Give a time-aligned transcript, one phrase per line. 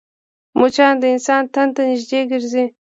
[0.59, 2.65] مچان د انسان تن ته نږدې ګرځي